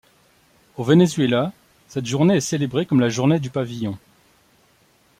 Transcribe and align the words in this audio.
Au 0.77 0.83
Venezuela, 0.83 1.53
cette 1.87 2.07
journée 2.07 2.37
est 2.37 2.41
célébrée 2.41 2.87
comme 2.87 2.99
la 3.01 3.09
journée 3.09 3.39
du 3.39 3.51
pavillon. 3.51 3.99